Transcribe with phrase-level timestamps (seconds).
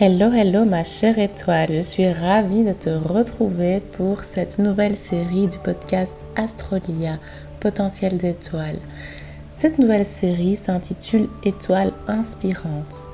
[0.00, 5.48] Hello, hello ma chère étoile, je suis ravie de te retrouver pour cette nouvelle série
[5.48, 7.18] du podcast Astrolia,
[7.58, 8.78] potentiel d'étoiles.
[9.54, 13.06] Cette nouvelle série s'intitule Étoiles inspirantes.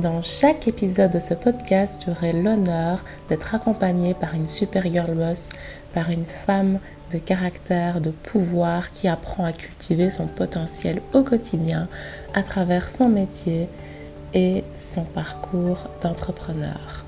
[0.00, 5.50] Dans chaque épisode de ce podcast, j'aurai l'honneur d'être accompagnée par une super girl boss,
[5.94, 6.80] par une femme
[7.12, 11.86] de caractère, de pouvoir qui apprend à cultiver son potentiel au quotidien
[12.34, 13.68] à travers son métier
[14.34, 17.04] et son parcours d'entrepreneur.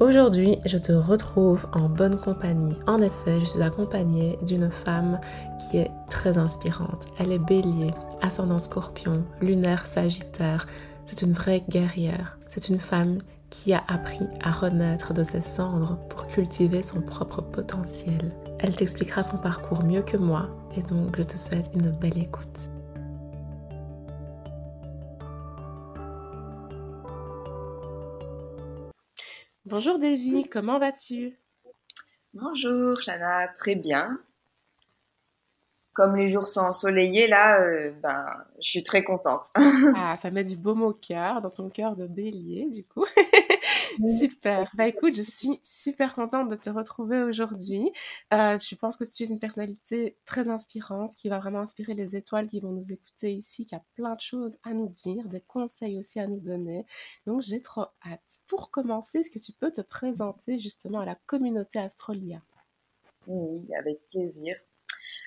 [0.00, 2.74] Aujourd'hui, je te retrouve en bonne compagnie.
[2.86, 5.20] En effet, je suis accompagnée d'une femme
[5.58, 7.06] qui est très inspirante.
[7.18, 7.90] Elle est bélier,
[8.22, 10.66] ascendant scorpion, lunaire sagittaire.
[11.04, 12.38] C'est une vraie guerrière.
[12.48, 13.18] C'est une femme
[13.50, 18.32] qui a appris à renaître de ses cendres pour cultiver son propre potentiel.
[18.60, 22.70] Elle t'expliquera son parcours mieux que moi et donc je te souhaite une belle écoute.
[29.70, 31.38] Bonjour Davy, comment vas-tu?
[32.34, 34.18] Bonjour Jana, très bien.
[35.92, 38.26] Comme les jours sont ensoleillés, là, euh, ben,
[38.60, 39.46] je suis très contente.
[39.96, 43.06] ah, ça met du baume au cœur, dans ton cœur de bélier, du coup.
[44.18, 44.70] Super.
[44.74, 47.90] Bah écoute, je suis super contente de te retrouver aujourd'hui.
[48.32, 52.16] Euh, je pense que tu es une personnalité très inspirante qui va vraiment inspirer les
[52.16, 55.40] étoiles qui vont nous écouter ici, qui a plein de choses à nous dire, des
[55.40, 56.86] conseils aussi à nous donner.
[57.26, 58.40] Donc j'ai trop hâte.
[58.48, 62.42] Pour commencer, est-ce que tu peux te présenter justement à la communauté Astrolia?
[63.26, 64.56] Oui, avec plaisir.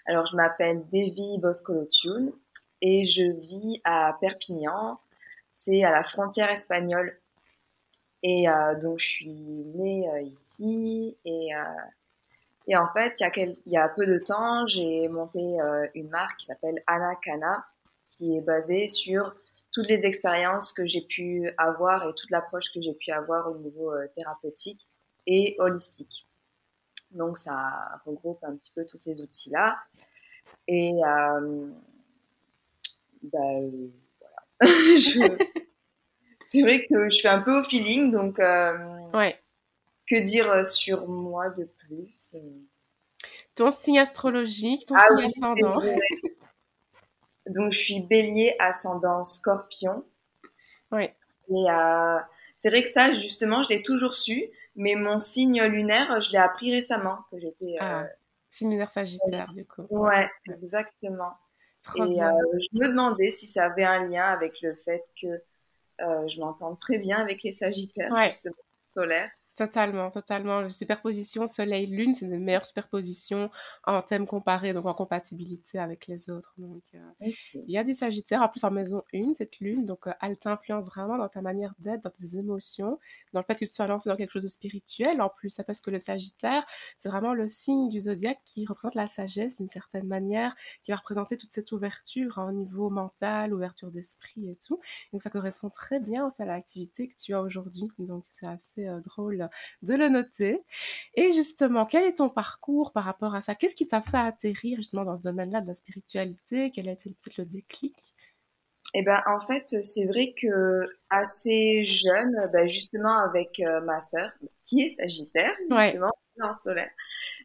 [0.06, 2.34] Alors je m'appelle Devi Boscolotune
[2.82, 5.00] et je vis à Perpignan.
[5.52, 7.20] C'est à la frontière espagnole
[8.24, 11.18] et euh, donc, je suis née euh, ici.
[11.26, 11.64] Et, euh,
[12.68, 15.42] et en fait, il y, a peu de temps, j'ai monté
[15.94, 17.66] une marque qui s'appelle Anakana,
[18.06, 19.36] qui est basée sur
[19.74, 23.58] toutes les expériences que j'ai pu avoir et toute l'approche que j'ai pu avoir au
[23.58, 24.88] niveau thérapeutique
[25.28, 26.26] et holistique.
[27.12, 29.78] Donc, ça regroupe un petit peu tous ces outils-là.
[30.70, 30.94] Et
[33.24, 33.60] bah,
[34.22, 34.46] voilà.
[34.62, 35.73] je,
[36.54, 38.78] c'est vrai que je fais un peu au feeling, donc euh,
[39.14, 39.40] ouais.
[40.08, 42.36] que dire euh, sur moi de plus?
[42.36, 43.28] Euh?
[43.56, 45.82] Ton signe astrologique, ton ah signe ascendant.
[47.48, 50.06] donc je suis bélier ascendant scorpion.
[50.92, 51.10] Oui.
[51.50, 51.66] Et
[52.56, 56.38] c'est vrai que ça, justement, je l'ai toujours su, mais mon signe lunaire, je l'ai
[56.38, 57.76] appris récemment, que j'étais...
[57.80, 58.06] Ah,
[58.48, 59.86] signe lunaire sagittaire, du coup.
[59.90, 61.34] Ouais, exactement.
[61.96, 65.40] et je me demandais si ça avait un lien avec le fait que euh,
[66.00, 68.56] je m'entends très bien avec les Sagittaires, justement,
[68.86, 69.32] solaires.
[69.56, 70.62] Totalement, totalement.
[70.62, 73.52] La superposition Soleil-Lune, c'est une meilleure superposition
[73.86, 76.56] en thème comparé, donc en compatibilité avec les autres.
[76.58, 80.08] Donc, euh, il y a du Sagittaire, en plus en maison 1, cette Lune, donc
[80.08, 82.98] euh, elle t'influence vraiment dans ta manière d'être, dans tes émotions,
[83.34, 85.22] dans le fait que tu sois lancé dans quelque chose de spirituel.
[85.22, 86.66] En plus, parce que le Sagittaire,
[86.98, 90.98] c'est vraiment le signe du zodiaque qui représente la sagesse d'une certaine manière, qui va
[90.98, 94.80] représenter toute cette ouverture hein, au niveau mental, ouverture d'esprit et tout.
[95.12, 97.92] Donc, ça correspond très bien à l'activité que tu as aujourd'hui.
[98.00, 99.43] Donc, c'est assez euh, drôle
[99.82, 100.64] de le noter.
[101.16, 103.56] Et justement, quel est ton parcours par rapport à ça?
[103.56, 106.72] Qu'est-ce qui t'a fait atterrir justement dans ce domaine-là de la spiritualité?
[106.72, 108.14] Quel a été peut-être le déclic?
[108.96, 114.32] Eh ben, en fait, c'est vrai que assez jeune, ben, justement avec euh, ma sœur,
[114.62, 116.44] qui est Sagittaire, justement, ouais.
[116.44, 116.92] en solaire,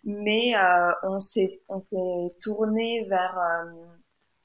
[0.05, 3.87] mais euh, on s'est on s'est tourné vers euh,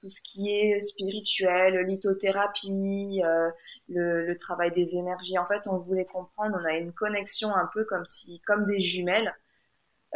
[0.03, 3.49] tout ce qui est spirituel, lithothérapie, euh,
[3.87, 5.37] le, travail des énergies.
[5.37, 8.81] En fait, on voulait comprendre, on a une connexion un peu comme si, comme des
[8.81, 9.33] jumelles,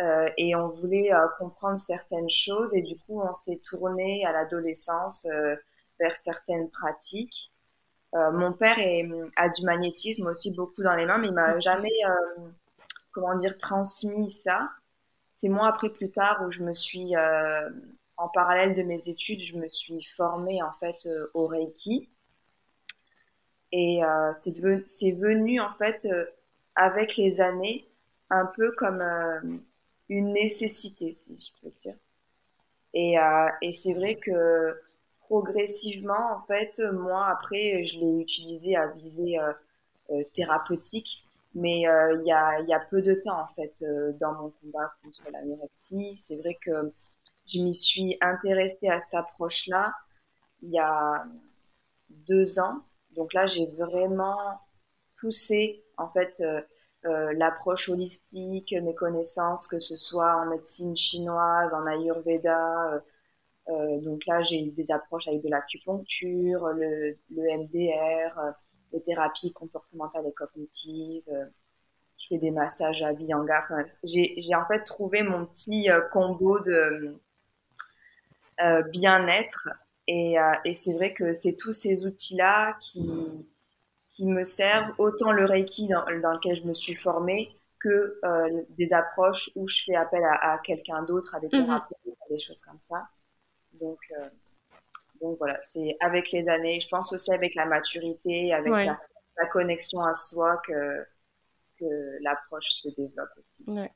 [0.01, 2.75] euh, et on voulait euh, comprendre certaines choses.
[2.75, 5.25] Et du coup, on s'est tourné à l'adolescence
[6.01, 7.53] vers certaines pratiques.
[8.13, 11.97] mon père est, a du magnétisme aussi beaucoup dans les mains, mais il m'a jamais,
[13.13, 14.69] comment dire, transmis ça.
[15.33, 17.15] C'est moi après plus tard où je me suis
[18.17, 22.09] en parallèle de mes études, je me suis formée en fait euh, au Reiki.
[23.71, 26.25] Et euh, c'est venu en fait euh,
[26.75, 27.87] avec les années
[28.29, 29.01] un peu comme
[30.09, 31.95] une nécessité, si je peux dire.
[32.93, 33.15] Et,
[33.61, 34.77] et c'est vrai que
[35.19, 39.37] progressivement, en fait, moi, après, je l'ai utilisé à visée
[40.33, 41.23] thérapeutique,
[41.55, 43.85] mais il y, a, y, a, peu de temps, en fait,
[44.19, 46.17] dans mon combat contre l'anorexie.
[46.17, 46.91] C'est vrai que
[47.47, 49.93] je m'y suis intéressée à cette approche-là
[50.61, 51.25] il y a
[52.09, 52.81] deux ans.
[53.15, 54.37] Donc là, j'ai vraiment
[55.19, 56.61] poussé en fait euh,
[57.05, 63.01] euh, l'approche holistique, mes connaissances, que ce soit en médecine chinoise, en ayurveda.
[63.69, 68.39] Euh, donc là, j'ai des approches avec de l'acupuncture, le, MDR,
[68.93, 71.29] les thérapies comportementales et cognitives.
[72.17, 73.63] je fais des massages à Bianga.
[73.63, 77.19] Enfin, j'ai en fait trouvé mon petit combo de
[78.91, 79.69] bien-être.
[80.07, 83.09] Et, et c'est vrai que c'est tous ces outils-là qui,
[84.09, 88.63] qui me servent, autant le Reiki dans, dans lequel je me suis formée que euh,
[88.69, 91.65] des approches où je fais appel à, quelqu'un d'autre, à des mhm.
[91.65, 93.07] thérapeutes, à des choses comme ça.
[93.73, 94.29] Donc, euh,
[95.21, 100.01] donc voilà, c'est avec les années, je pense aussi avec la maturité, avec la, connexion
[100.01, 101.05] à soi que,
[102.21, 103.63] l'approche se développe aussi.
[103.67, 103.91] Ouais,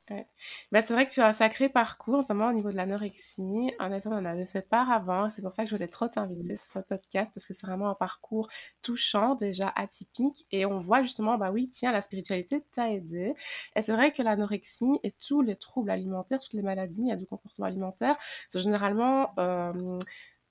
[0.72, 3.72] bah, c'est vrai que tu as un sacré parcours, notamment au niveau de l'anorexie.
[3.80, 5.30] En effet, on en avait fait part avant.
[5.30, 7.90] C'est pour ça que je voulais trop t'inviter sur ce podcast parce que c'est vraiment
[7.90, 8.50] un parcours
[8.82, 10.46] touchant, déjà atypique.
[10.52, 13.34] Et on voit justement, bah oui, tiens, la spiritualité t'a aidé.
[13.76, 17.68] Et c'est vrai que l'anorexie et tous les troubles alimentaires, toutes les maladies du comportement
[17.68, 18.18] alimentaire
[18.50, 19.98] sont généralement euh,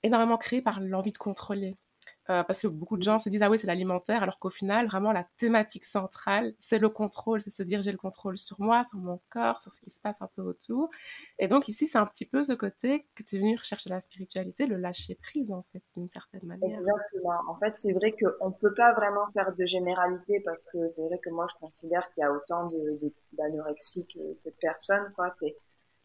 [0.03, 1.75] énormément créés par l'envie de contrôler.
[2.31, 4.87] Euh, parce que beaucoup de gens se disent ah oui c'est l'alimentaire alors qu'au final
[4.87, 8.83] vraiment la thématique centrale c'est le contrôle c'est se dire j'ai le contrôle sur moi
[8.85, 10.89] sur mon corps sur ce qui se passe un peu autour.
[11.39, 13.99] Et donc ici c'est un petit peu ce côté que tu es venu rechercher la
[13.99, 16.75] spiritualité le lâcher prise en fait d'une certaine manière.
[16.75, 17.41] Exactement.
[17.49, 21.19] En fait c'est vrai qu'on peut pas vraiment faire de généralité parce que c'est vrai
[21.19, 22.69] que moi je considère qu'il y a autant
[23.33, 25.31] d'anorexie de, que, de personnes quoi.
[25.33, 25.57] C'est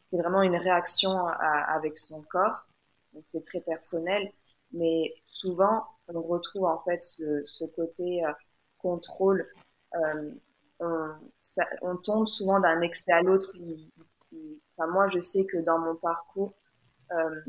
[0.07, 2.69] c'est vraiment une réaction avec son corps.
[3.13, 4.33] Donc c'est très personnel.
[4.73, 8.33] Mais souvent on retrouve en fait ce, ce côté euh,
[8.79, 9.47] contrôle.
[9.95, 10.31] Euh,
[10.81, 11.11] on,
[11.83, 13.53] on, tombe souvent d'un excès à l'autre.
[14.77, 16.55] Enfin, moi, je sais que dans mon parcours,
[17.13, 17.41] euh,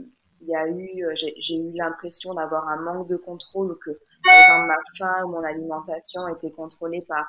[0.41, 3.91] il y a eu, j'ai eu l'impression d'avoir un manque de contrôle ou que,
[4.23, 7.25] par exemple, ma faim ou mon alimentation était contrôlée par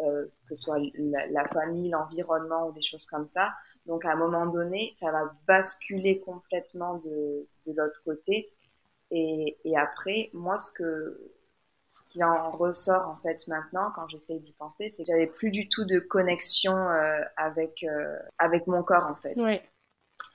[0.00, 3.52] euh, que ce soit la, la famille, l'environnement ou des choses comme ça.
[3.86, 8.48] Donc à un moment donné, ça va basculer complètement de, de l'autre côté
[9.10, 11.32] et, et après, moi, ce que
[11.88, 15.50] ce qui en ressort en fait maintenant quand j'essaie d'y penser, c'est que j'avais plus
[15.50, 19.32] du tout de connexion euh, avec euh, avec mon corps en fait.
[19.36, 19.60] Oui.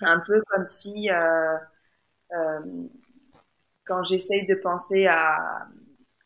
[0.01, 1.57] Un peu comme si euh,
[2.35, 2.87] euh
[3.85, 5.67] quand j'essaye de penser à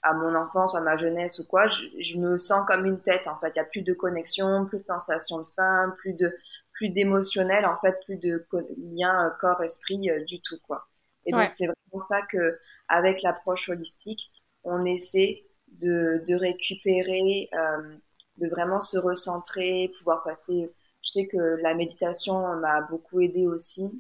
[0.04, 3.28] à mon enfance, à ma jeunesse ou quoi, je, je me sens comme une tête
[3.28, 3.50] en fait.
[3.56, 6.34] Il y a plus de connexion, plus de sensation de faim, plus de
[6.72, 8.46] plus d'émotionnel en fait, plus de
[8.78, 10.88] lien corps-esprit du tout quoi.
[11.28, 12.60] Et donc, c'est vraiment ça que,
[12.90, 14.32] avec l'approche holistique,
[14.64, 17.98] on essaie de, de récupérer, euh,
[18.38, 20.72] de vraiment se recentrer, pouvoir passer.
[21.04, 23.92] Je sais que la méditation m'a beaucoup aidé aussi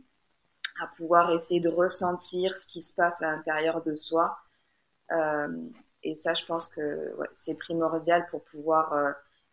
[0.81, 4.37] à pouvoir essayer de ressentir ce qui se passe à l'intérieur de soi.
[5.11, 5.69] Euh,
[6.03, 9.11] et ça, je pense que ouais, c'est primordial pour pouvoir euh,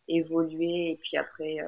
[0.09, 1.59] évoluer et puis après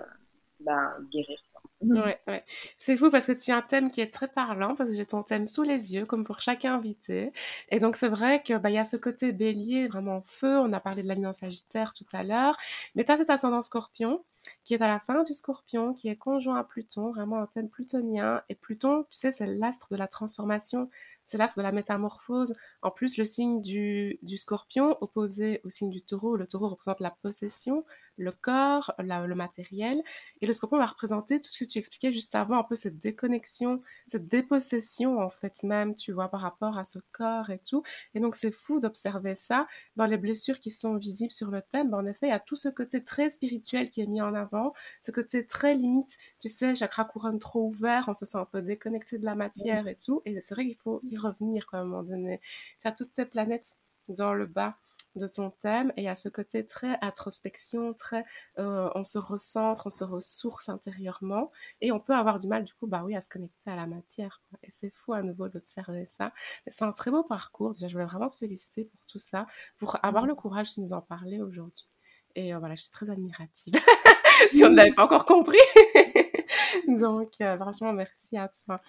[0.61, 1.39] ben, guérir.
[1.83, 1.99] Mmh.
[2.01, 2.45] Ouais, ouais.
[2.79, 5.05] C'est fou parce que tu as un thème qui est très parlant parce que j'ai
[5.05, 7.33] ton thème sous les yeux comme pour chaque invité.
[7.69, 10.81] Et donc c'est vrai que bah y a ce côté bélier vraiment feu, on a
[10.81, 12.57] parlé de la sagittaire tout à l'heure,
[12.95, 14.25] mais tu as cet ascendant scorpion
[14.67, 17.71] qui est à la fin du scorpion, qui est conjoint à Pluton, vraiment un thème
[17.71, 18.43] plutonien.
[18.49, 20.91] Et Pluton, tu sais, c'est l'astre de la transformation,
[21.25, 22.55] c'est l'astre de la métamorphose.
[22.83, 26.99] En plus, le signe du, du scorpion opposé au signe du taureau, le taureau représente
[26.99, 27.85] la possession,
[28.17, 30.03] le corps, le matériel.
[30.41, 32.99] Et le scorpion va représenter tout ce que tu expliquais juste avant, un peu cette
[32.99, 37.83] déconnexion, cette dépossession, en fait, même, tu vois, par rapport à ce corps et tout.
[38.15, 41.91] Et donc, c'est fou d'observer ça dans les blessures qui sont visibles sur le thème.
[41.91, 44.35] Ben, en effet, il y a tout ce côté très spirituel qui est mis en
[44.35, 44.56] avant,
[45.03, 48.63] ce côté très limite, tu sais, chakra couronne trop ouvert, on se sent un peu
[48.63, 50.23] déconnecté de la matière et tout.
[50.25, 52.41] Et c'est vrai qu'il faut y revenir, quoi, à un moment donné.
[52.81, 53.77] Tu as toutes tes planètes
[54.09, 54.77] dans le bas
[55.17, 58.25] de ton thème et il y a ce côté très introspection, très
[58.59, 62.75] euh, on se recentre, on se ressource intérieurement et on peut avoir du mal du
[62.75, 66.07] coup bah oui à se connecter à la matière et c'est fou à nouveau d'observer
[66.07, 66.33] ça.
[66.67, 67.73] C'est un très beau parcours.
[67.73, 69.47] Déjà je voulais vraiment te féliciter pour tout ça,
[69.79, 70.29] pour avoir mmh.
[70.29, 71.89] le courage de nous en parler aujourd'hui.
[72.35, 73.75] Et euh, voilà, je suis très admirative.
[74.51, 75.59] si on ne l'avait pas encore compris.
[76.89, 78.81] Donc, euh, franchement, merci à toi.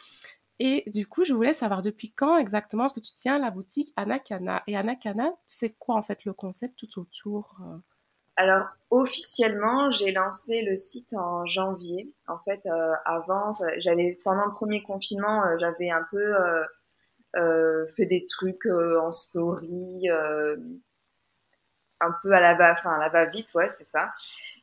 [0.59, 3.93] Et du coup, je voulais savoir depuis quand exactement est-ce que tu tiens la boutique
[3.95, 4.63] Anakana.
[4.65, 7.77] Et Anakana, c'est quoi en fait le concept tout autour euh?
[8.39, 12.13] Alors, officiellement, j'ai lancé le site en janvier.
[12.27, 16.35] En fait, euh, avant, j'avais pendant le premier confinement, euh, j'avais un peu
[17.95, 20.07] fait des trucs en story,
[21.99, 24.11] un peu à la va, enfin à la va vite, ouais, c'est ça.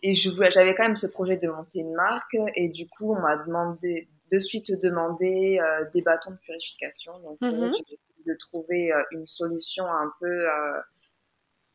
[0.03, 3.21] Et je j'avais quand même ce projet de monter une marque, et du coup, on
[3.21, 7.19] m'a demandé de suite demander euh, des bâtons de purification.
[7.21, 7.71] Donc, mhm.
[7.71, 10.49] que j'ai de trouver euh, une solution un peu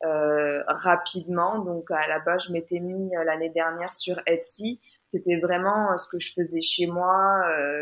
[0.04, 1.60] euh, rapidement.
[1.60, 4.80] Donc, à la base, je m'étais mis l'année dernière sur Etsy.
[5.06, 7.42] C'était vraiment ce que je faisais chez moi.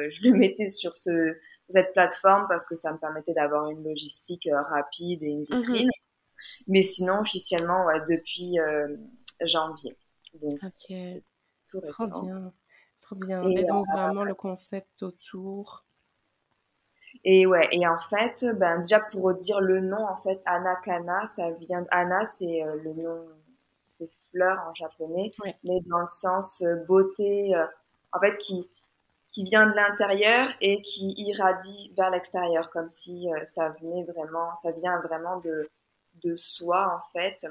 [0.09, 1.35] je le mettais sur ce,
[1.69, 5.59] cette plateforme parce que ça me permettait d'avoir une logistique rapide et une mhm.
[5.59, 5.89] vitrine.
[6.67, 8.57] Mais sinon, officiellement, depuis
[9.41, 9.97] janvier.
[10.41, 10.95] Donc, ok.
[11.69, 12.09] Tout récent.
[12.09, 12.53] Trop bien.
[13.01, 13.43] Trop bien.
[13.43, 15.85] Et, donc, vraiment, le concept autour.
[17.23, 21.51] Et ouais, et en fait, ben, déjà pour dire le nom, en fait, Anakana, ça
[21.51, 21.85] vient.
[21.89, 23.27] Anna, c'est le nom,
[23.87, 25.31] c'est fleur en japonais,
[25.63, 27.53] mais dans le sens beauté,
[28.11, 28.69] en fait, qui,
[29.27, 34.55] qui vient de l'intérieur et qui irradie vers l'extérieur, comme si euh, ça venait vraiment,
[34.57, 35.69] ça vient vraiment de,
[36.23, 37.45] de soi en fait.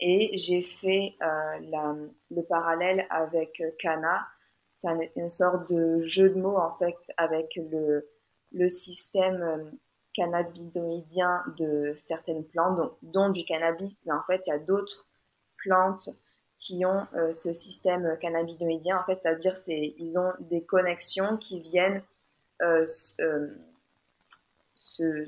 [0.00, 4.26] Et j'ai fait euh, le parallèle avec Kana.
[4.74, 8.08] C'est une sorte de jeu de mots en fait avec le,
[8.52, 9.70] le système euh,
[10.14, 14.08] cannabinoïdien de certaines plantes, dont, du cannabis.
[14.08, 15.06] En fait, il y a d'autres
[15.56, 16.08] plantes
[16.56, 21.60] qui ont euh, ce système cannabinoïdien, en fait, c'est-à-dire c'est ils ont des connexions qui
[21.60, 22.02] viennent
[22.62, 22.86] euh,
[23.20, 23.48] euh,
[24.74, 25.26] se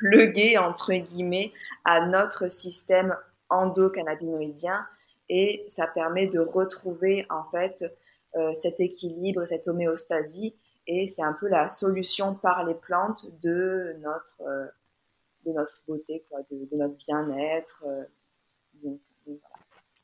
[0.00, 1.52] pluguer entre guillemets
[1.84, 3.14] à notre système
[3.50, 4.86] endocannabinoïdien
[5.28, 7.84] et ça permet de retrouver en fait
[8.54, 10.54] cet équilibre, cette homéostasie
[10.86, 14.40] et c'est un peu la solution par les plantes de notre
[15.46, 17.84] de notre beauté, quoi, de, de notre bien-être.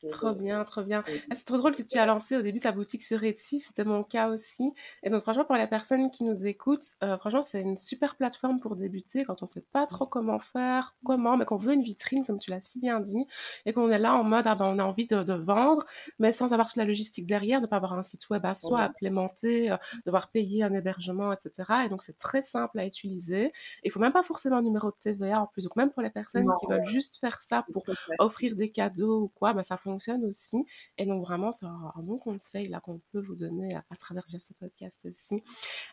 [0.09, 1.03] Trop bien, trop bien.
[1.29, 3.83] Ah, c'est trop drôle que tu as lancé au début ta boutique sur Etsy, c'était
[3.83, 4.73] mon cas aussi.
[5.03, 8.59] Et donc franchement, pour les personnes qui nous écoutent, euh, franchement, c'est une super plateforme
[8.59, 12.25] pour débuter quand on sait pas trop comment faire, comment, mais qu'on veut une vitrine,
[12.25, 13.25] comme tu l'as si bien dit,
[13.65, 15.85] et qu'on est là en mode, ah ben, on a envie de, vendre,
[16.19, 18.81] mais sans avoir toute la logistique derrière, de pas avoir un site web à soi,
[18.81, 21.85] implémenté, euh, devoir payer un hébergement, etc.
[21.85, 23.51] Et donc c'est très simple à utiliser.
[23.83, 25.63] Il faut même pas forcément un numéro de TVA en plus.
[25.63, 27.83] Donc même pour les personnes qui veulent juste faire ça pour
[28.19, 30.57] offrir des cadeaux ou quoi, ben, ça fonctionne aussi.
[30.97, 34.53] Et donc vraiment, c'est un, bon conseil là qu'on peut vous donner à, travers ce
[34.53, 35.43] podcast aussi.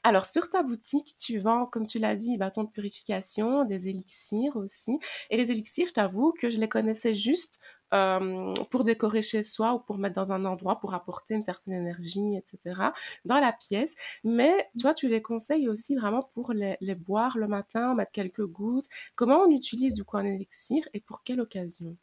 [0.02, 4.56] Alors sur ta boutique, tu vends, comme tu l'as dit, bâtons de purification, des élixirs
[4.56, 4.98] aussi.
[5.30, 7.60] Et les élixirs, je t'avoue que je les connaissais juste
[7.94, 11.74] euh, pour décorer chez soi ou pour mettre dans un endroit pour apporter une certaine
[11.74, 12.90] énergie, etc.
[13.24, 13.94] dans la pièce.
[14.24, 18.46] Mais toi, tu les conseilles aussi vraiment pour les, les boire le matin, mettre quelques
[18.46, 18.88] gouttes.
[19.14, 21.96] Comment on utilise du coup un élixir et pour quelle occasion?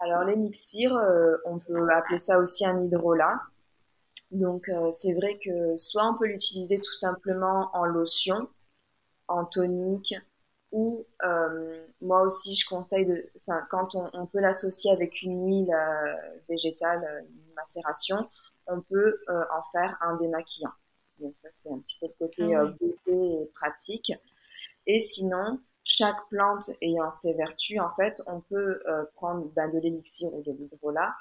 [0.00, 3.40] Alors l'élixir, euh, on peut appeler ça aussi un hydrolat.
[4.30, 8.48] Donc euh, c'est vrai que soit on peut l'utiliser tout simplement en lotion,
[9.26, 10.14] en tonique,
[10.70, 15.74] ou euh, moi aussi je conseille de, enfin quand on, peut l'associer avec une huile
[16.48, 18.28] végétale, une macération,
[18.66, 20.72] on peut en faire un démaquillant.
[21.20, 24.12] Donc ça c'est un petit peu le côté ah beauté et pratique.
[24.86, 25.58] Et sinon,
[25.88, 30.42] chaque plante ayant ses vertus, en fait, on peut euh, prendre ben, de l'élixir ou
[30.42, 31.14] de l'hydrolat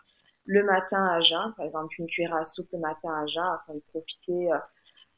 [0.45, 3.75] le matin à jeun, par exemple une cuillère à soupe le matin à jeun afin
[3.75, 4.57] de profiter euh,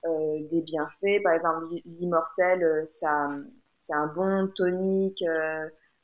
[0.06, 1.24] euh, des bienfaits.
[1.24, 3.28] Par exemple, l'immortel, ça,
[3.76, 5.24] c'est un bon tonique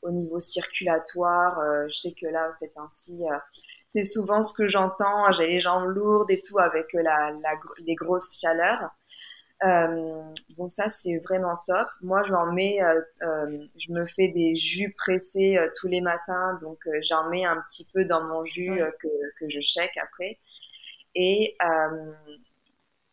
[0.02, 1.60] au niveau circulatoire.
[1.88, 3.24] je sais que là, c'est ainsi,
[3.86, 5.30] c'est souvent ce que j'entends.
[5.32, 7.32] J'ai les jambes lourdes et tout avec la,
[7.84, 8.90] les grosses chaleurs.
[9.64, 10.22] Euh,
[10.56, 11.88] donc ça c'est vraiment top.
[12.02, 16.78] Moi j'en mets, euh, euh, je me fais des jus pressés tous les matins, donc
[17.02, 19.08] j'en mets un petit peu dans mon jus que,
[19.40, 20.38] que je shake après.
[21.14, 21.56] Et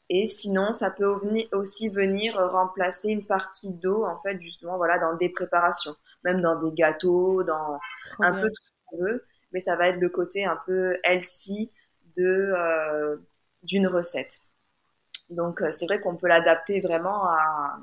[0.10, 1.14] et sinon, ça peut
[1.54, 6.56] aussi venir remplacer une partie d'eau, en fait, justement, voilà, dans des préparations, même dans
[6.60, 7.80] des gâteaux, dans
[8.22, 9.26] un peu tout ce qu'on veut.
[9.54, 11.72] Mais ça va être le côté un peu healthy
[12.16, 12.54] de
[13.64, 14.44] d'une recette.
[15.30, 17.80] Donc, euh, c'est vrai qu'on peut l'adapter vraiment à.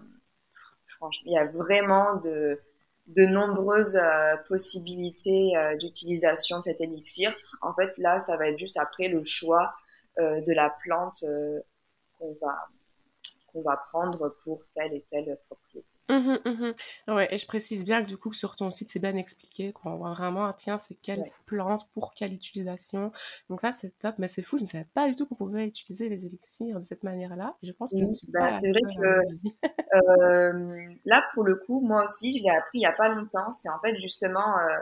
[0.87, 2.61] Franchement, il y a vraiment de,
[3.07, 7.35] de nombreuses euh, possibilités euh, d'utilisation de cet élixir.
[7.63, 9.75] En fait, là, ça va être juste après le choix
[10.19, 11.25] de la plante
[12.19, 12.69] qu'on va,
[13.53, 15.97] qu'on va prendre pour telle et telle propriété.
[16.09, 19.17] Mmh mmh ouais, et je précise bien que du coup, sur ton site, c'est bien
[19.17, 19.73] expliqué.
[19.73, 19.93] Quoi.
[19.93, 23.13] On voit vraiment, ah, tiens, c'est quelle plante, pour quelle utilisation.
[23.49, 24.17] Donc ça, c'est top.
[24.19, 26.85] Mais c'est fou, je ne savais pas du tout qu'on pouvait utiliser les élixirs de
[26.85, 27.57] cette manière-là.
[27.63, 29.63] Je pense que bah, C'est vrai que
[29.97, 33.53] euh, là, pour le coup, moi aussi, je l'ai appris il n'y a pas longtemps.
[33.53, 34.59] C'est en fait justement...
[34.59, 34.79] Euh,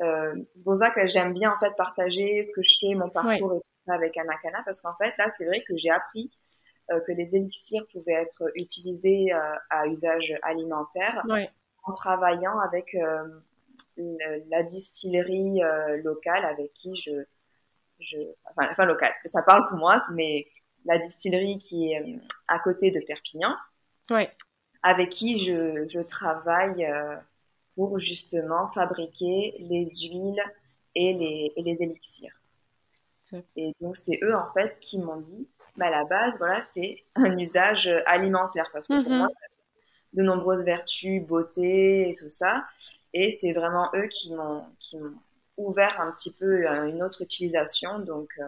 [0.00, 3.08] euh, c'est pour ça que j'aime bien en fait partager ce que je fais, mon
[3.08, 6.30] parcours et tout ça avec Anakana, parce qu'en fait là c'est vrai que j'ai appris
[7.06, 9.38] que les élixirs pouvaient être utilisés euh,
[9.70, 11.22] à usage alimentaire
[11.84, 13.40] en travaillant avec euh,
[14.50, 15.60] la distillerie
[16.02, 17.10] locale avec qui je,
[18.00, 18.18] je
[18.50, 20.46] enfin, enfin locale, ça parle pour moi, mais
[20.84, 23.54] la distillerie qui est à côté de Perpignan,
[24.82, 26.86] avec qui je, je travaille
[27.74, 30.42] pour justement fabriquer les huiles
[30.94, 32.40] et les, et les élixirs.
[33.56, 35.48] Et donc c'est eux en fait qui m'ont dit
[35.80, 39.18] à la base, voilà, c'est un usage alimentaire parce que pour mhm.
[39.18, 42.64] moi, ça a de nombreuses vertus, beauté et tout ça.
[43.14, 44.64] Et c'est vraiment eux qui m'ont
[45.56, 47.98] ouvert un petit peu une autre utilisation.
[47.98, 48.38] Donc,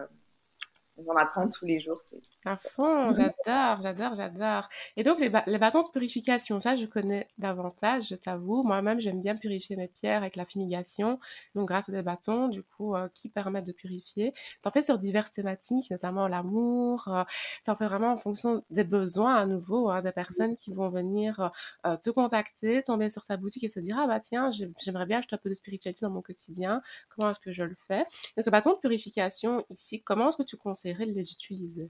[0.97, 1.99] on apprend tous les jours.
[1.99, 4.69] C'est à fond, mmh j'adore, j'adore, j'adore.
[4.97, 8.63] Et donc, les, les, bâtons de purification, ça, je connais davantage, je t'avoue.
[8.63, 11.19] Moi-même, j'aime bien purifier mes pierres avec la fumigation.
[11.55, 14.33] Donc, grâce à des bâtons, du coup, euh, qui permettent de purifier.
[14.61, 17.07] T'en fais sur diverses thématiques, notamment l'amour.
[17.07, 17.23] Euh,
[17.65, 21.51] t'en fais vraiment en fonction des besoins, à nouveau, hein, des personnes qui vont venir
[21.85, 24.49] euh, te contacter, tomber sur ta boutique et se dire, ah bah tiens,
[24.79, 26.81] j'aimerais bien ajouter un peu de spiritualité dans mon quotidien.
[27.09, 28.05] Comment est-ce que je le fais?
[28.37, 31.89] Donc, les bâtons de purification, ici, comment est-ce que tu conseillerais de les utiliser?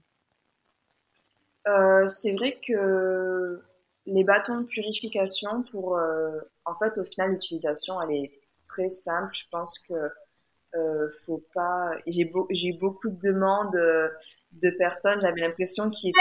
[1.66, 3.60] Euh, c'est vrai que
[4.06, 9.30] les bâtons de purification, pour, euh, en fait, au final, l'utilisation, elle est très simple.
[9.32, 9.94] Je pense que
[10.74, 11.92] euh, faut pas.
[12.06, 15.20] J'ai eu beaucoup de demandes de personnes.
[15.20, 16.12] J'avais l'impression qu'ils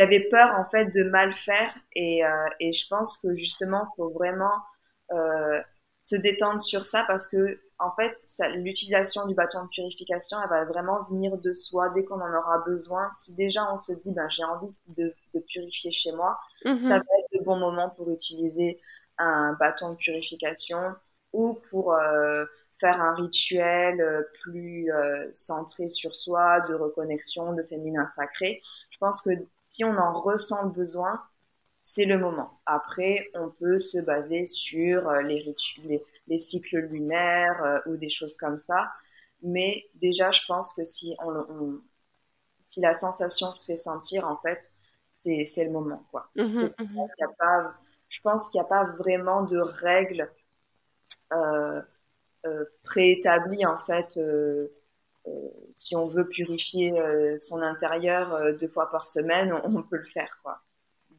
[0.00, 2.22] avaient peur en fait de mal faire, et,
[2.60, 4.54] et je pense que justement, faut vraiment
[6.00, 8.14] se détendre sur ça parce que en fait,
[8.56, 12.58] l'utilisation du bâton de purification, elle va vraiment venir de soi dès qu'on en aura
[12.66, 13.08] besoin.
[13.12, 15.14] Si déjà on se dit, ben, j'ai envie de,
[15.52, 16.82] purifier chez moi, mhm.
[16.82, 18.80] ça va être le bon moment pour utiliser
[19.18, 20.94] un bâton de purification
[21.32, 22.46] ou pour euh,
[22.80, 28.62] faire un rituel euh, plus euh, centré sur soi, de reconnexion, de féminin sacré.
[28.90, 29.30] Je pense que
[29.60, 31.20] si on en ressent le besoin,
[31.80, 32.58] c'est le moment.
[32.64, 38.36] Après, on peut se baser sur les rituels les cycles lunaires euh, ou des choses
[38.36, 38.92] comme ça.
[39.42, 41.80] Mais déjà, je pense que si, on,
[42.64, 44.72] si la sensation se fait sentir, en fait,
[45.12, 46.04] c'est le moment.
[46.10, 46.28] Quoi.
[46.36, 47.74] Mmh mmh y a pas,
[48.08, 50.30] je pense qu'il n'y a pas vraiment de règles
[51.32, 51.80] euh,
[52.46, 54.18] euh, préétablies, en fait.
[55.72, 56.92] si on veut purifier
[57.38, 60.38] son intérieur deux fois par semaine, on, peut le faire.
[60.42, 60.60] Quoi.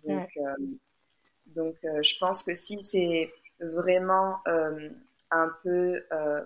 [0.06, 0.30] Donc,
[1.48, 4.90] donc je pense que si c'est vraiment euh,
[5.32, 6.44] un peu euh,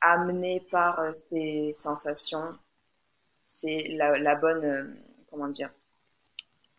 [0.00, 2.58] amené par euh, ces sensations,
[3.44, 4.96] c'est la, bonne,
[5.30, 5.70] comment dire,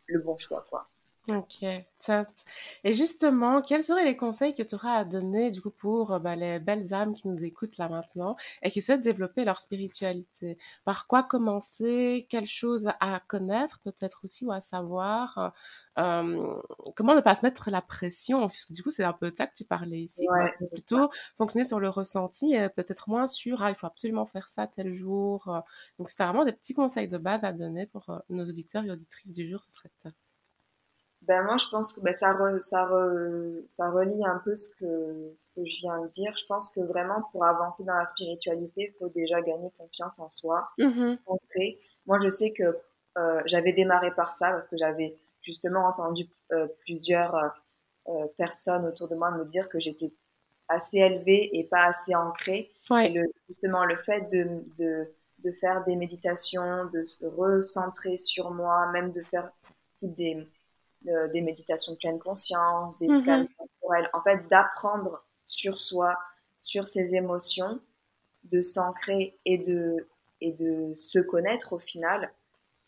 [0.08, 0.88] le bon choix, quoi.
[1.28, 1.66] Ok,
[2.06, 2.28] top.
[2.84, 6.36] Et justement, quels seraient les conseils que tu auras à donner du coup pour bah,
[6.36, 10.60] les belles âmes qui nous écoutent là maintenant et qui souhaitent développer leur spiritualité?
[10.84, 12.28] Par quoi commencer?
[12.30, 15.56] Quelles choses à connaître peut-être aussi ou à savoir
[15.96, 19.36] comment ne pas se mettre la pression Parce que du coup, c'est un peu de
[19.36, 20.28] ça que tu parlais ici.
[20.60, 24.68] c'est plutôt fonctionner sur le ressenti, peut-être moins sur ah, il faut absolument faire ça
[24.68, 25.64] tel jour.
[25.98, 29.32] Donc, c'est vraiment des petits conseils de base à donner pour nos auditeurs et auditrices
[29.32, 30.14] du jour, ce serait top.
[31.28, 32.88] Ben moi, je pense que ben, ça, ça,
[33.68, 36.36] ça relie un peu ce que, ce que je viens de dire.
[36.38, 40.30] Je pense que vraiment, pour avancer dans la spiritualité, il faut déjà gagner confiance en
[40.30, 41.16] soi, mmh
[42.06, 42.78] Moi, je sais que
[43.18, 47.48] euh, j'avais démarré par ça parce que j'avais justement entendu euh, plusieurs euh,
[48.08, 50.12] euh, personnes autour de moi me dire que j'étais
[50.68, 52.72] assez élevée et pas assez ancrée.
[52.92, 55.08] Et le, justement, le fait de, de,
[55.40, 59.52] de, faire des méditations, de se recentrer sur moi, même de faire
[59.94, 60.48] type des,
[61.02, 66.18] des méditations de pleine conscience, des mmh corporels, en fait, d'apprendre sur soi,
[66.58, 67.80] sur ses émotions,
[68.46, 70.08] de s'ancrer et de,
[70.42, 72.32] et de se connaître au final,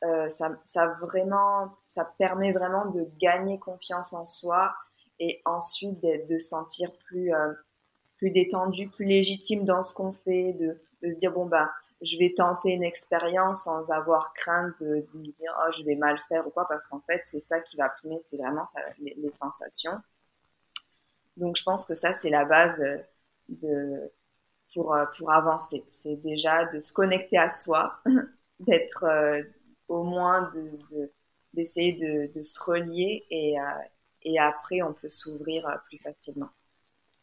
[0.03, 4.75] euh, ça, ça, vraiment, ça permet vraiment de gagner confiance en soi
[5.19, 7.53] et ensuite de, de sentir plus, euh,
[8.17, 12.15] plus détendu, plus légitime dans ce qu'on fait, de, de, se dire bon bah je
[12.19, 16.45] vais tenter une expérience sans avoir crainte de, me dire oh je vais mal faire
[16.45, 18.65] ou quoi parce qu'en fait c'est ça qui va primer, c'est vraiment
[18.99, 19.99] les, les, sensations.
[21.37, 22.83] Donc je pense que ça c'est la base
[23.49, 24.11] de
[24.75, 27.99] pour, pour avancer, c'est déjà de se connecter à soi,
[28.59, 29.03] d'être
[29.87, 30.49] au moins
[31.53, 33.63] d'essayer de, de, se relier et, euh,
[34.23, 36.49] et après on peut s'ouvrir euh, plus facilement.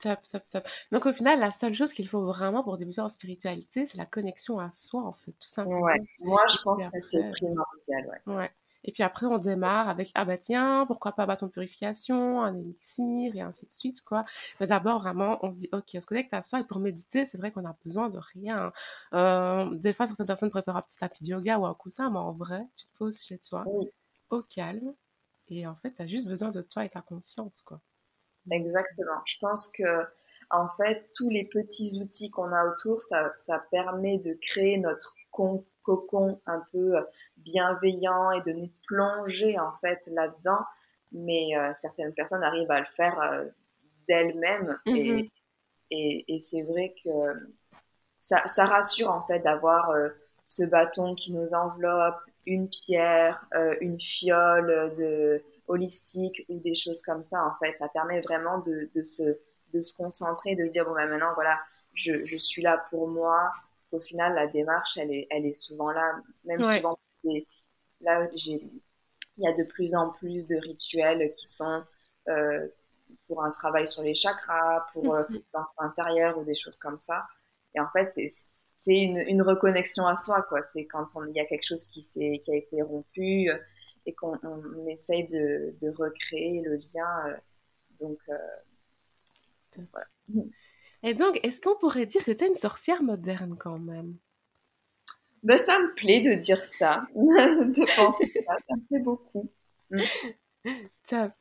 [0.01, 0.69] Top, top, top.
[0.93, 4.05] Donc au final, la seule chose qu'il faut vraiment pour débuter en spiritualité, c'est la
[4.05, 5.81] connexion à soi, en fait, tout simplement.
[5.81, 6.03] Ouais.
[6.21, 8.35] Moi, je pense que c'est primordial, ouais.
[8.35, 8.51] ouais.
[8.85, 12.55] Et puis après, on démarre avec ah bah tiens, pourquoi pas bâton de purification, un
[12.55, 14.25] élixir et ainsi de suite quoi.
[14.61, 17.25] Mais d'abord vraiment, on se dit ok, on se connecte à soi et pour méditer,
[17.27, 18.73] c'est vrai qu'on a besoin de rien.
[19.15, 22.19] Euh, des fois, certaines personnes préfèrent un petit tapis de yoga ou un coussin, mais
[22.19, 23.65] en vrai, tu te poses chez toi,
[24.31, 24.95] au calme,
[25.49, 27.81] et en fait, tu as juste besoin de toi et ta conscience quoi.
[28.51, 29.21] Exactement.
[29.25, 30.07] Je pense que
[30.51, 35.15] en fait, tous les petits outils qu'on a autour, ça, ça permet de créer notre
[35.85, 36.95] cocon un peu
[37.37, 40.65] bienveillant et de nous plonger en fait là-dedans.
[41.13, 43.45] Mais euh, certaines personnes arrivent à le faire euh,
[44.09, 45.31] d'elles-mêmes mm-hmm.
[45.91, 47.11] et, et, c'est vrai que
[48.19, 50.09] ça, ça, rassure en fait d'avoir euh,
[50.41, 52.17] ce bâton qui nous enveloppe,
[52.47, 53.47] une pierre,
[53.81, 57.79] une fiole de holistique ou des choses comme ça en fait.
[57.79, 59.39] Ça permet vraiment de, de se
[59.75, 61.59] de se concentrer, de se dire, bon, ben maintenant, voilà,
[61.93, 63.53] je, je, suis là pour moi.
[63.91, 66.15] Parce qu'au final, la démarche, elle est, elle est souvent là.
[66.45, 66.99] Même souvent,
[68.01, 68.71] là, j'ai,
[69.37, 71.85] il y a de plus en plus de rituels qui sont
[72.29, 72.69] euh,
[73.27, 75.17] pour un travail sur les chakras, pour
[75.79, 77.27] l'intérieur ou des choses comme ça.
[77.75, 80.63] Et en fait, c'est une, une, reconnexion à soi, quoi.
[80.63, 82.01] C'est quand il y a quelque chose qui,
[82.41, 83.59] qui a été rompu euh,
[84.07, 84.39] et qu'on
[84.87, 87.27] essaye de, de, recréer le lien.
[87.29, 87.37] Euh,
[88.01, 90.07] donc, euh, voilà.
[91.07, 94.17] Et donc, est-ce qu'on pourrait dire que tu es une sorcière moderne quand même?
[95.43, 99.51] Ben, Ça me plaît de dire ça, de penser ça, ça me plaît beaucoup.
[101.07, 101.33] Top.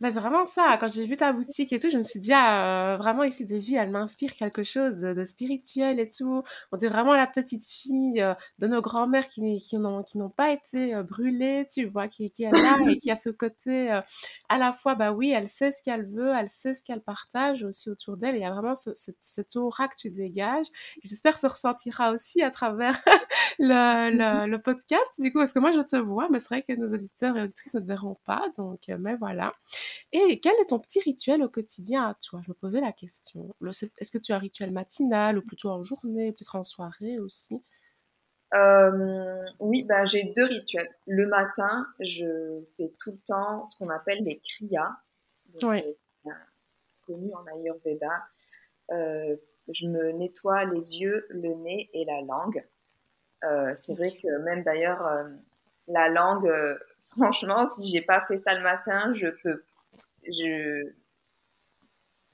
[0.00, 0.76] Bah, c'est vraiment ça.
[0.80, 3.46] Quand j'ai vu ta boutique et tout, je me suis dit, ah, euh, vraiment, ici,
[3.46, 6.42] Davy, elle m'inspire quelque chose de, spirituel et tout.
[6.72, 10.30] On est vraiment la petite fille euh, de nos grands-mères qui, qui n'ont, qui n'ont
[10.30, 13.90] pas été euh, brûlées, tu vois, qui, qui est là et qui a ce côté,
[14.48, 17.62] à la fois, bah oui, elle sait ce qu'elle veut, elle sait ce qu'elle partage
[17.62, 18.36] aussi autour d'elle.
[18.36, 20.66] Il y a vraiment ce, cet aura que tu dégages.
[21.02, 22.98] J'espère que se ressentira aussi à travers
[23.58, 26.62] le, le, le, podcast, du coup, parce que moi, je te vois, mais c'est vrai
[26.62, 28.44] que nos auditeurs et auditrices ne te verront pas.
[28.56, 29.54] Donc, mais voilà.
[30.12, 32.40] Et quel est ton petit rituel au quotidien à toi?
[32.44, 33.54] Je me posais la question.
[33.64, 37.62] Est-ce que tu as un rituel matinal ou plutôt en journée, peut-être en soirée aussi?
[38.54, 40.90] Euh, oui, bah, j'ai deux rituels.
[41.06, 44.90] Le matin, je fais tout le temps ce qu'on appelle les kriyas,
[45.62, 45.82] oui.
[46.26, 46.30] Euh,
[47.06, 48.24] connu en Ayurveda.
[48.92, 49.36] Euh,
[49.68, 52.64] je me nettoie les yeux, le nez et la langue.
[53.74, 55.28] c'est vrai que même d'ailleurs,
[55.86, 56.52] la langue,
[57.10, 59.64] franchement, si j'ai pas fait ça le matin, je peux,
[60.24, 60.92] je,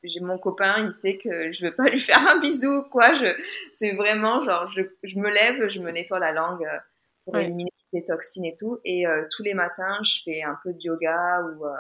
[0.03, 3.15] j'ai mon copain, il sait que je veux pas lui faire un bisou, quoi.
[3.15, 3.27] Je,
[3.73, 6.79] c'est vraiment genre, je, je, me lève, je me nettoie la langue euh,
[7.25, 8.79] pour éliminer les toxines et tout.
[8.85, 11.77] Et euh, tous les matins, je fais un peu de yoga ou, euh,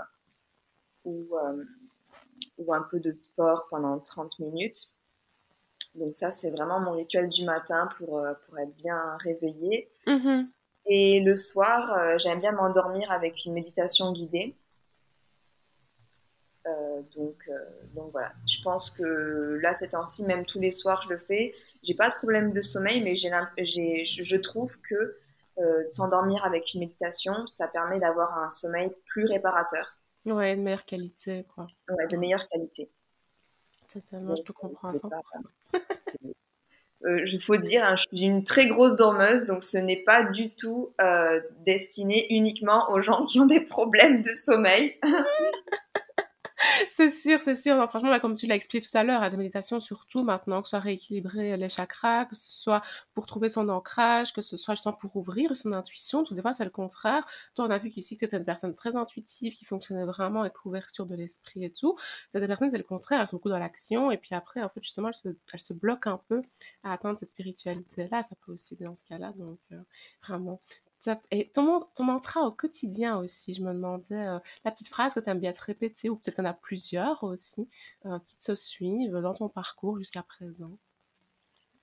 [1.05, 1.29] ou,
[2.59, 4.89] ou, un peu de sport pendant 30 minutes.
[5.95, 9.89] Donc ça, c'est vraiment mon rituel du matin pour, pour être bien réveillée.
[10.07, 10.47] Mm-hmm.
[10.87, 14.55] Et le soir, euh, j'aime bien m'endormir avec une méditation guidée.
[16.67, 17.59] Euh, donc, euh,
[17.95, 21.55] donc voilà, je pense que là, ces temps-ci, même tous les soirs, je le fais.
[21.83, 25.19] J'ai pas de problème de sommeil, mais j'ai, je trouve que
[25.91, 29.97] s'endormir avec une méditation, ça permet d'avoir un sommeil plus réparateur.
[30.27, 31.67] Ouais, de meilleure qualité, quoi.
[31.89, 32.91] Ouais, de meilleure qualité.
[33.89, 35.09] Totalement, je peux comprendre ça.
[37.03, 40.25] Il euh, faut dire, hein, je suis une très grosse dormeuse, donc ce n'est pas
[40.25, 44.97] du tout euh, destiné uniquement aux gens qui ont des problèmes de sommeil.
[46.91, 47.77] c'est sûr, c'est sûr.
[47.89, 50.71] franchement, là, comme tu l'as expliqué tout à l'heure, la méditation surtout maintenant, que ce
[50.71, 52.83] soit rééquilibrer les chakras, que ce soit
[53.15, 56.25] pour trouver son ancrage, que ce soit justement pour ouvrir son intuition.
[56.25, 57.27] Tout des fois, c'est le contraire.
[57.55, 60.55] Toi, on a vu qu'ici, tu étais une personne très intuitive, qui fonctionnait vraiment avec
[60.65, 61.97] l'ouverture de l'esprit et tout.
[62.33, 64.69] T'as des personnes, c'est le contraire, elles sont beaucoup dans l'action, et puis après, en
[64.69, 66.43] fait, justement, elles se, elles se bloquent un peu
[66.83, 68.23] à atteindre cette spiritualité-là.
[68.23, 69.81] Ça peut aussi dans ce cas-là, donc euh,
[70.27, 70.61] vraiment.
[71.31, 75.21] Et ton, ton, mantra au quotidien aussi, je me demandais, euh, la petite phrase que
[75.21, 77.69] tu aimes bien te répéter, ou peut-être qu'il y en a plusieurs aussi,
[78.07, 80.73] euh, qui te suivent dans ton parcours jusqu'à présent?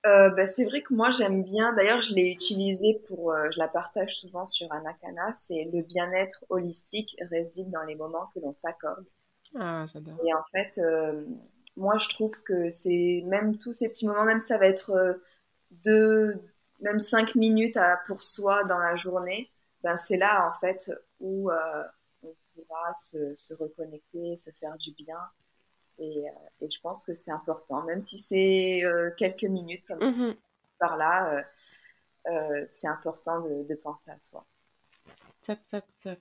[0.06, 3.68] Euh, bah, c'est vrai que moi j'aime bien, d'ailleurs je l'ai utilisé pour, je la
[3.68, 9.06] partage souvent sur Anakana, c'est le bien-être holistique réside dans les moments que l'on s'accorde.
[9.58, 10.18] Ah, j'adore.
[10.22, 10.78] Et en fait,
[11.78, 15.18] moi je trouve que c'est même tous ces petits moments, même ça va être
[15.70, 16.38] de
[16.84, 19.50] même cinq minutes à, pour soi dans la journée,
[19.82, 21.84] ben c'est là en fait où euh,
[22.22, 25.18] on pourra se, se, reconnecter, se faire du bien.
[25.98, 30.02] Et, euh, et je pense que c'est important, même si c'est euh, quelques minutes comme
[30.02, 30.34] ça, mhm.
[30.78, 31.42] par là,
[32.66, 34.44] c'est important de, de penser à soi.
[35.42, 36.18] Top, top, top.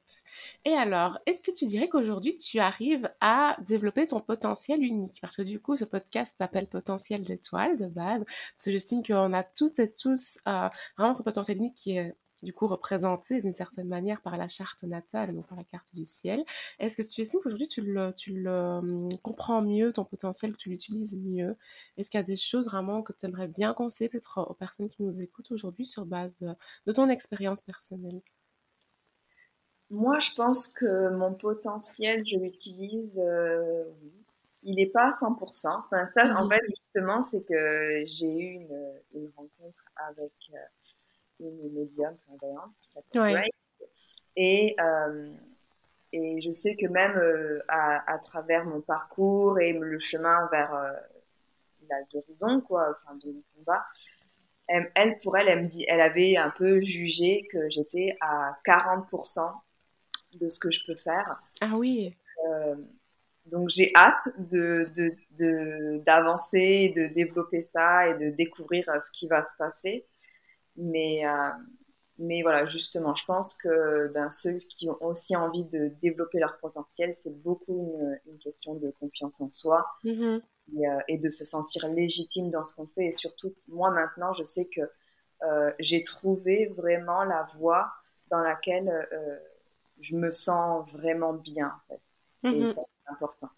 [0.65, 5.19] Et alors, est-ce que tu dirais qu'aujourd'hui, tu arrives à développer ton potentiel unique?
[5.21, 8.23] Parce que du coup, ce podcast s'appelle Potentiel d'étoile de base.
[8.25, 12.15] Parce que j'estime qu'on a toutes et tous euh, vraiment ce potentiel unique qui est
[12.43, 16.05] du coup représenté d'une certaine manière par la charte natale, donc par la carte du
[16.05, 16.43] ciel.
[16.79, 18.13] Est-ce que tu estimes qu'aujourd'hui tu le,
[18.51, 21.55] hum, comprends mieux, ton potentiel, que tu l'utilises mieux?
[21.97, 24.89] Est-ce qu'il y a des choses vraiment que tu aimerais bien conseiller peut-être aux personnes
[24.89, 26.37] qui nous écoutent aujourd'hui sur base
[26.85, 28.21] de ton expérience personnelle?
[29.89, 33.83] Moi, je pense que mon potentiel, je l'utilise, euh,
[34.63, 35.67] il n'est pas à 100%.
[35.67, 36.51] Enfin, ça, en mhm.
[36.51, 40.57] fait, justement, c'est que j'ai eu une, une, rencontre avec euh,
[41.39, 43.71] une médium voyante qui s'appelle Grace.
[44.35, 45.31] Et, euh,
[46.11, 50.91] et je sais que même à, à, travers mon parcours et le chemin vers
[52.13, 53.85] l'horizon, quoi, enfin, de combat,
[54.67, 58.57] elle, elle, pour elle, elle me dit, elle avait un peu jugé que j'étais à
[58.65, 59.51] 40%
[60.37, 61.39] de ce que je peux faire.
[61.61, 62.15] Ah oui.
[62.47, 62.75] Euh,
[63.45, 64.87] donc j'ai hâte de,
[66.05, 70.05] d'avancer, de, développer ça et de découvrir ce qui va se passer.
[70.75, 71.23] Mais,
[72.19, 76.57] mais voilà, justement, je pense que ben, ceux qui ont aussi envie de développer leur
[76.57, 80.41] potentiel, c'est beaucoup une, question de confiance en soi mm-hmm.
[80.77, 83.05] euh, et, de se sentir légitime dans ce qu'on fait.
[83.05, 84.81] Et surtout, moi maintenant, je sais que
[85.43, 87.91] euh, j'ai trouvé vraiment la voie
[88.29, 89.39] dans laquelle euh,
[90.03, 92.01] je me sens vraiment bien, en fait.
[92.43, 92.67] Et mm-hmm.
[92.67, 93.49] ça, c'est important.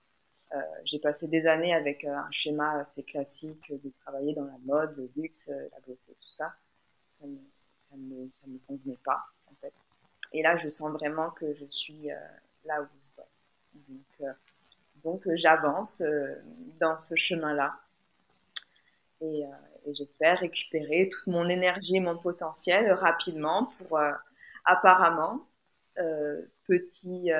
[0.85, 5.09] j'ai passé des années avec un schéma assez classique de travailler dans la mode, le
[5.15, 6.53] luxe, la beauté, tout ça.
[7.19, 7.25] ça
[7.89, 9.73] ça ne ça me convenait pas, en fait.
[10.33, 12.15] Et là, je sens vraiment que je suis euh,
[12.65, 13.89] là où je dois être.
[13.89, 14.33] Donc, euh,
[15.01, 16.03] donc euh, j'avance
[16.79, 17.79] dans ce chemin-là.
[19.21, 19.43] Et,
[19.85, 23.99] et j'espère récupérer toute mon énergie et mon potentiel rapidement pour,
[24.65, 25.47] apparemment,
[26.67, 27.31] petit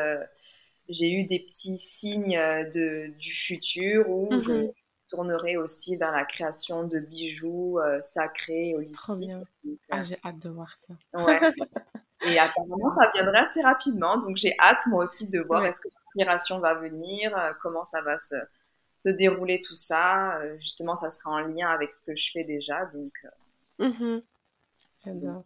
[0.87, 2.39] j'ai eu des petits signes
[2.73, 4.73] de, du futur où je mm-hmm.
[5.09, 9.31] tournerai aussi vers la création de bijoux sacrés, holistiques,
[9.89, 10.93] ah, j'ai hâte de voir ça.
[11.13, 11.39] Ouais.
[12.23, 14.17] Et apparemment, ça viendrait assez rapidement.
[14.17, 18.01] Donc, j'ai hâte, moi aussi, de voir est-ce que l'inspiration va venir, euh, comment ça
[18.01, 18.35] va se,
[18.93, 20.37] se, dérouler tout ça.
[20.37, 22.85] Euh, justement, ça sera en lien avec ce que je fais déjà.
[22.85, 23.13] Donc,
[23.81, 24.21] euh, mmh
[25.03, 25.43] J'adore.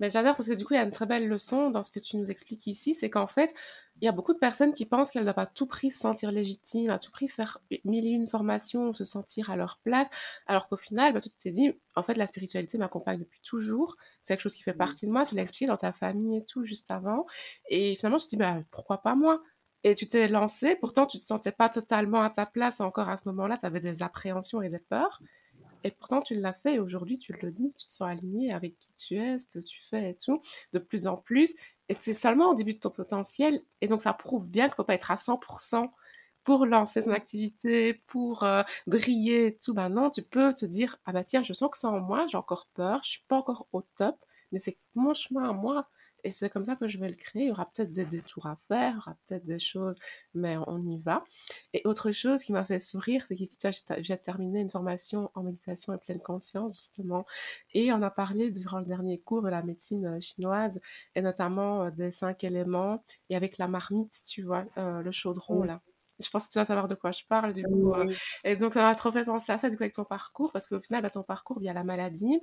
[0.00, 1.90] Mais j'adore parce que du coup, il y a une très belle leçon dans ce
[1.90, 3.54] que tu nous expliques ici, c'est qu'en fait,
[4.00, 6.30] il y a beaucoup de personnes qui pensent qu'elles doivent à tout prix se sentir
[6.30, 10.08] légitimes, à tout prix faire mille et une formations, se sentir à leur place,
[10.46, 14.34] alors qu'au final, bah, tu t'es dit, en fait, la spiritualité m'accompagne depuis toujours, c'est
[14.34, 14.78] quelque chose qui fait mmh.
[14.78, 17.26] partie de moi, tu l'as expliqué dans ta famille et tout, juste avant,
[17.68, 19.42] et finalement, tu te dis, bah, pourquoi pas moi?
[19.82, 23.16] Et tu t'es lancé, pourtant tu te sentais pas totalement à ta place encore à
[23.16, 25.22] ce moment-là, tu avais des appréhensions et des peurs.
[25.84, 28.92] Et pourtant, tu l'as fait aujourd'hui, tu le dis, tu te sens aligné avec qui
[28.94, 31.54] tu es, ce que tu fais et tout, de plus en plus.
[31.88, 33.60] Et c'est seulement au début de ton potentiel.
[33.80, 35.90] Et donc, ça prouve bien qu'il ne faut pas être à 100%
[36.44, 39.74] pour lancer son activité, pour euh, briller et tout.
[39.74, 42.26] Ben non, tu peux te dire, ah bah tiens, je sens que c'est en moi,
[42.28, 44.16] j'ai encore peur, je suis pas encore au top,
[44.52, 45.88] mais c'est mon chemin à moi.
[46.26, 47.44] Et c'est comme ça que je vais le créer.
[47.44, 49.96] Il y aura peut-être des détours à faire, il y aura peut-être des choses,
[50.34, 51.22] mais on y va.
[51.72, 55.94] Et autre chose qui m'a fait sourire, c'est que j'ai terminé une formation en méditation
[55.94, 57.26] et pleine conscience, justement.
[57.74, 60.80] Et on a parlé durant le dernier cours de la médecine euh, chinoise,
[61.14, 65.62] et notamment euh, des cinq éléments, et avec la marmite, tu vois, euh, le chaudron,
[65.62, 65.80] là
[66.18, 67.92] je pense que tu vas savoir de quoi je parle du coup.
[68.42, 70.66] et donc ça m'a trop fait penser à ça du coup avec ton parcours parce
[70.66, 72.40] qu'au final, bah, ton parcours via la maladie,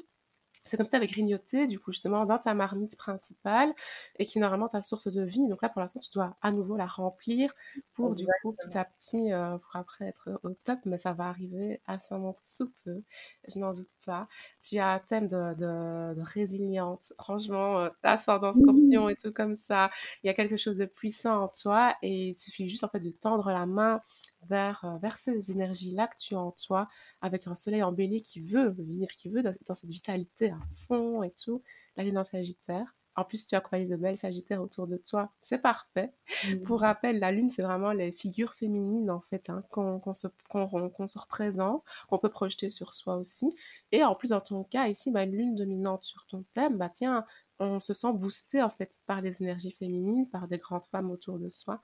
[0.66, 3.74] c'est comme si tu avais grignoté, du coup, justement, dans ta marmite principale
[4.18, 5.48] et qui est normalement ta source de vie.
[5.48, 7.54] Donc là, pour l'instant, tu dois à nouveau la remplir
[7.94, 10.80] pour, du coup, petit à petit, euh, pour après être au top.
[10.86, 13.02] Mais ça va arriver moment sous peu.
[13.48, 14.28] Je n'en doute pas.
[14.62, 17.14] Tu as un thème de, de, de résilience.
[17.18, 19.90] Franchement, euh, ascendant scorpion et tout comme ça.
[20.24, 23.00] Il y a quelque chose de puissant en toi et il suffit juste, en fait,
[23.00, 24.02] de tendre la main
[24.48, 26.90] vers, euh, vers ces énergies-là que tu as en toi,
[27.22, 31.32] avec un soleil en qui veut venir, qui veut dans, cette vitalité à fond et
[31.32, 31.62] tout.
[31.96, 32.96] Là, il est dans Sagittaire.
[33.16, 35.32] En plus, tu as accompagné de belles Sagittaires autour de toi.
[35.44, 36.12] C'est parfait.
[36.48, 36.64] Mmh.
[36.64, 41.20] Pour rappel, la Lune, c'est vraiment les figures féminines, en fait, hein, qu'on se, se,
[41.20, 43.56] représente, qu'on peut projeter sur soi aussi.
[43.92, 46.90] Et en plus, dans ton cas, ici, bah, une Lune dominante sur ton thème, bah
[46.90, 47.24] tiens,
[47.60, 51.38] on se sent boosté, en fait, par les énergies féminines, par des grandes femmes autour
[51.38, 51.82] de soi.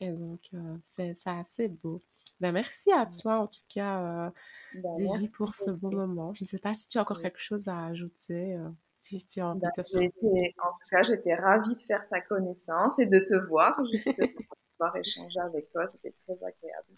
[0.00, 2.02] Et donc, euh, c'est assez beau.
[2.40, 4.30] Ben, merci à toi, en tout cas, euh,
[4.74, 6.32] ben, pour ce beau moment.
[6.34, 8.54] Je ne sais pas si tu as encore quelque chose à ajouter.
[8.54, 12.08] Euh, si tu as envie ben, de faire en tout cas, j'étais ravie de faire
[12.08, 15.86] ta connaissance et de te voir, juste pour pouvoir échanger avec toi.
[15.86, 16.94] C'était très agréable.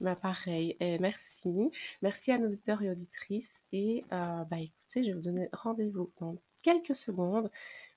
[0.00, 1.70] Ben, pareil, et merci.
[2.02, 3.62] Merci à nos auditeurs et auditrices.
[3.72, 7.50] Et euh, bah, écoutez, je vais vous donner rendez-vous dans quelques secondes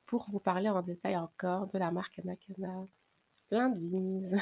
[0.06, 2.88] pour vous parler en détail encore de la marque Anakana.
[3.54, 3.80] Plein de.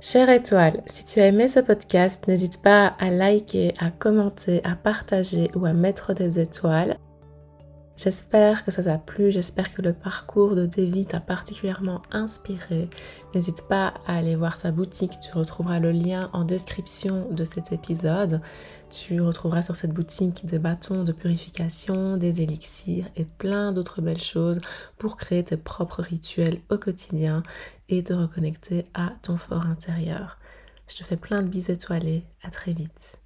[0.00, 4.76] Chère étoile, si tu as aimé ce podcast, n'hésite pas à liker, à commenter, à
[4.76, 6.98] partager ou à mettre des étoiles.
[7.96, 12.90] J'espère que ça t'a plu, j'espère que le parcours de Devi t'a particulièrement inspiré.
[13.34, 17.70] N'hésite pas à aller voir sa boutique, tu retrouveras le lien en description de cet
[17.70, 18.40] épisode.
[18.90, 24.20] Tu retrouveras sur cette boutique des bâtons de purification, des élixirs et plein d'autres belles
[24.20, 24.58] choses
[24.98, 27.44] pour créer tes propres rituels au quotidien
[27.88, 30.38] et te reconnecter à ton fort intérieur.
[30.88, 33.23] Je te fais plein de bis étoilés, à très vite.